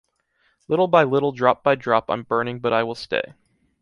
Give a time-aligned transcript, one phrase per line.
[0.67, 3.35] Little by little drop by drop I’m burning but I will stay.